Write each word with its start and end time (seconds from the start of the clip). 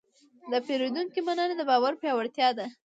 د 0.51 0.53
پیرودونکي 0.65 1.19
مننه 1.27 1.53
د 1.57 1.61
باور 1.69 1.93
پیاوړتیا 2.01 2.49
ده. 2.57 2.65